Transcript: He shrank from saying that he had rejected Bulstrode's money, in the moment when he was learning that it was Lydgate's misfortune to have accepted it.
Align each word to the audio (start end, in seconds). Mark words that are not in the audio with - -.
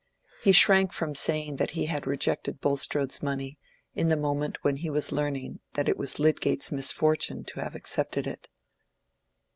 He 0.41 0.51
shrank 0.51 0.93
from 0.93 1.13
saying 1.13 1.57
that 1.57 1.71
he 1.77 1.85
had 1.85 2.07
rejected 2.07 2.59
Bulstrode's 2.59 3.21
money, 3.21 3.59
in 3.93 4.07
the 4.09 4.15
moment 4.17 4.57
when 4.63 4.77
he 4.77 4.89
was 4.89 5.11
learning 5.11 5.59
that 5.75 5.87
it 5.87 5.95
was 5.95 6.17
Lydgate's 6.17 6.71
misfortune 6.71 7.43
to 7.43 7.59
have 7.59 7.75
accepted 7.75 8.25
it. 8.25 8.47